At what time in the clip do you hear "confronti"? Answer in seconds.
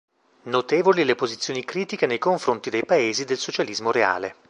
2.17-2.71